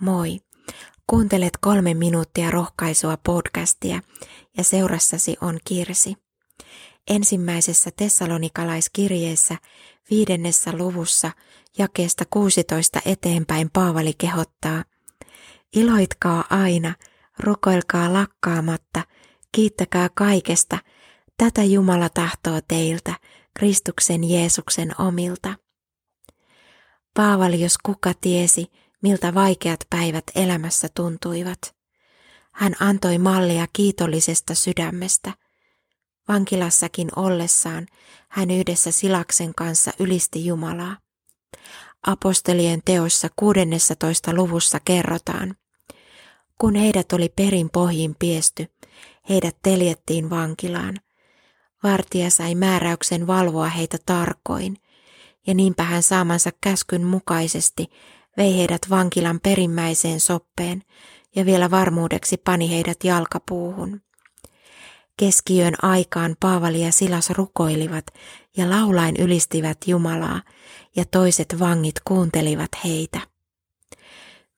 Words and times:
Moi! 0.00 0.40
Kuuntelet 1.06 1.52
kolme 1.60 1.94
minuuttia 1.94 2.50
rohkaisua 2.50 3.16
podcastia 3.26 4.00
ja 4.56 4.64
seurassasi 4.64 5.36
on 5.40 5.58
Kirsi. 5.64 6.16
Ensimmäisessä 7.10 7.90
tessalonikalaiskirjeessä 7.96 9.56
viidennessä 10.10 10.72
luvussa 10.72 11.30
jakeesta 11.78 12.24
16 12.30 13.00
eteenpäin 13.06 13.70
Paavali 13.72 14.12
kehottaa, 14.18 14.84
Iloitkaa 15.76 16.44
aina, 16.50 16.94
rukoilkaa 17.38 18.12
lakkaamatta, 18.12 19.02
kiittäkää 19.52 20.08
kaikesta, 20.14 20.78
tätä 21.38 21.64
Jumala 21.64 22.08
tahtoo 22.08 22.60
teiltä, 22.68 23.14
Kristuksen 23.54 24.30
Jeesuksen 24.30 24.92
omilta. 24.98 25.54
Paavali, 27.14 27.60
jos 27.60 27.78
kuka 27.78 28.12
tiesi, 28.20 28.66
miltä 29.02 29.34
vaikeat 29.34 29.80
päivät 29.90 30.24
elämässä 30.34 30.88
tuntuivat. 30.94 31.74
Hän 32.52 32.72
antoi 32.80 33.18
mallia 33.18 33.66
kiitollisesta 33.72 34.54
sydämestä. 34.54 35.32
Vankilassakin 36.28 37.08
ollessaan 37.16 37.86
hän 38.28 38.50
yhdessä 38.50 38.90
Silaksen 38.90 39.54
kanssa 39.54 39.92
ylisti 39.98 40.46
Jumalaa. 40.46 40.96
Apostolien 42.06 42.82
teossa 42.84 43.28
16. 43.36 44.34
luvussa 44.34 44.80
kerrotaan, 44.80 45.54
kun 46.58 46.74
heidät 46.74 47.12
oli 47.12 47.28
perin 47.36 47.70
pohjin 47.70 48.16
piesty, 48.18 48.66
heidät 49.28 49.56
teljettiin 49.62 50.30
vankilaan. 50.30 50.94
Vartija 51.82 52.30
sai 52.30 52.54
määräyksen 52.54 53.26
valvoa 53.26 53.68
heitä 53.68 53.98
tarkoin, 54.06 54.76
ja 55.46 55.54
niinpä 55.54 55.82
hän 55.82 56.02
saamansa 56.02 56.50
käskyn 56.60 57.04
mukaisesti 57.04 57.86
vei 58.36 58.56
heidät 58.56 58.90
vankilan 58.90 59.40
perimmäiseen 59.40 60.20
soppeen 60.20 60.82
ja 61.36 61.46
vielä 61.46 61.70
varmuudeksi 61.70 62.36
pani 62.36 62.70
heidät 62.70 63.04
jalkapuuhun. 63.04 64.00
Keskiyön 65.16 65.74
aikaan 65.82 66.36
Paavali 66.40 66.84
ja 66.84 66.92
Silas 66.92 67.30
rukoilivat 67.30 68.06
ja 68.56 68.70
laulain 68.70 69.16
ylistivät 69.16 69.78
Jumalaa, 69.86 70.42
ja 70.96 71.04
toiset 71.04 71.56
vangit 71.58 71.94
kuuntelivat 72.04 72.70
heitä. 72.84 73.20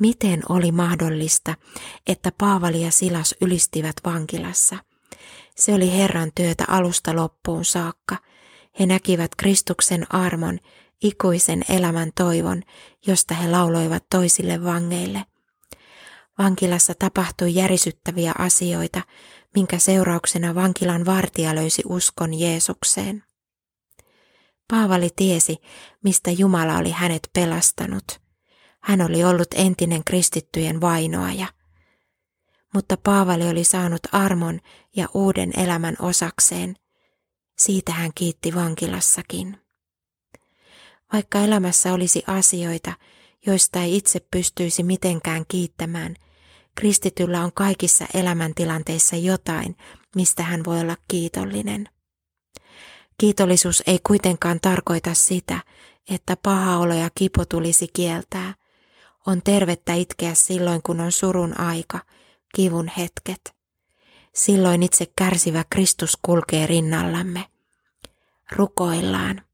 Miten 0.00 0.42
oli 0.48 0.72
mahdollista, 0.72 1.54
että 2.06 2.32
Paavali 2.38 2.82
ja 2.82 2.90
Silas 2.90 3.34
ylistivät 3.40 3.96
vankilassa? 4.04 4.76
Se 5.56 5.74
oli 5.74 5.92
Herran 5.92 6.30
työtä 6.34 6.64
alusta 6.68 7.16
loppuun 7.16 7.64
saakka. 7.64 8.16
He 8.80 8.86
näkivät 8.86 9.34
Kristuksen 9.34 10.14
armon 10.14 10.58
ikuisen 11.02 11.64
elämän 11.68 12.10
toivon, 12.14 12.62
josta 13.06 13.34
he 13.34 13.50
lauloivat 13.50 14.04
toisille 14.10 14.64
vangeille. 14.64 15.24
Vankilassa 16.38 16.94
tapahtui 16.98 17.54
järisyttäviä 17.54 18.32
asioita, 18.38 19.02
minkä 19.54 19.78
seurauksena 19.78 20.54
vankilan 20.54 21.06
vartija 21.06 21.54
löysi 21.54 21.82
uskon 21.86 22.34
Jeesukseen. 22.34 23.24
Paavali 24.70 25.08
tiesi, 25.16 25.56
mistä 26.04 26.30
Jumala 26.30 26.78
oli 26.78 26.90
hänet 26.90 27.30
pelastanut. 27.32 28.04
Hän 28.82 29.00
oli 29.00 29.24
ollut 29.24 29.48
entinen 29.54 30.04
kristittyjen 30.04 30.80
vainoaja. 30.80 31.46
Mutta 32.74 32.96
Paavali 32.96 33.48
oli 33.48 33.64
saanut 33.64 34.00
armon 34.12 34.60
ja 34.96 35.08
uuden 35.14 35.60
elämän 35.60 35.96
osakseen. 36.00 36.76
Siitä 37.58 37.92
hän 37.92 38.10
kiitti 38.14 38.54
vankilassakin. 38.54 39.67
Vaikka 41.12 41.38
elämässä 41.38 41.92
olisi 41.92 42.22
asioita, 42.26 42.92
joista 43.46 43.82
ei 43.82 43.96
itse 43.96 44.20
pystyisi 44.30 44.82
mitenkään 44.82 45.44
kiittämään, 45.48 46.14
kristityllä 46.74 47.44
on 47.44 47.52
kaikissa 47.52 48.06
elämäntilanteissa 48.14 49.16
jotain, 49.16 49.76
mistä 50.16 50.42
hän 50.42 50.64
voi 50.66 50.80
olla 50.80 50.96
kiitollinen. 51.08 51.88
Kiitollisuus 53.20 53.82
ei 53.86 53.98
kuitenkaan 54.06 54.60
tarkoita 54.60 55.14
sitä, 55.14 55.60
että 56.10 56.36
paha 56.42 56.78
olo 56.78 56.94
ja 56.94 57.10
kipo 57.14 57.44
tulisi 57.44 57.88
kieltää. 57.92 58.54
On 59.26 59.42
tervettä 59.42 59.94
itkeä 59.94 60.34
silloin, 60.34 60.82
kun 60.82 61.00
on 61.00 61.12
surun 61.12 61.60
aika, 61.60 61.98
kivun 62.54 62.88
hetket. 62.98 63.54
Silloin 64.34 64.82
itse 64.82 65.06
kärsivä 65.16 65.64
Kristus 65.70 66.18
kulkee 66.22 66.66
rinnallamme. 66.66 67.44
Rukoillaan. 68.52 69.47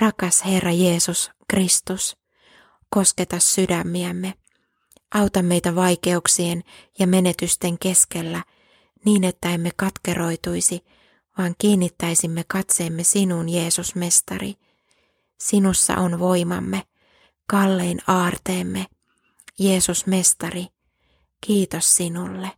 Rakas 0.00 0.44
Herra 0.44 0.70
Jeesus 0.72 1.30
Kristus, 1.48 2.16
kosketa 2.90 3.38
sydämiämme. 3.38 4.34
Auta 5.14 5.42
meitä 5.42 5.74
vaikeuksien 5.74 6.62
ja 6.98 7.06
menetysten 7.06 7.78
keskellä 7.78 8.44
niin, 9.04 9.24
että 9.24 9.50
emme 9.50 9.70
katkeroituisi, 9.76 10.84
vaan 11.38 11.54
kiinnittäisimme 11.58 12.44
katseemme 12.48 13.04
sinuun, 13.04 13.48
Jeesus 13.48 13.94
Mestari. 13.94 14.54
Sinussa 15.40 15.94
on 15.96 16.18
voimamme, 16.18 16.82
kallein 17.50 17.98
aarteemme. 18.06 18.86
Jeesus 19.58 20.06
Mestari, 20.06 20.66
kiitos 21.46 21.96
sinulle. 21.96 22.50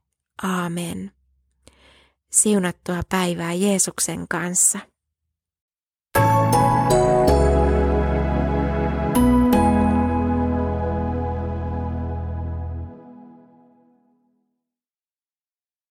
Aamen. 0.43 1.13
Siunattua 2.31 3.03
päivää 3.09 3.53
Jeesuksen 3.53 4.29
kanssa. 4.29 4.79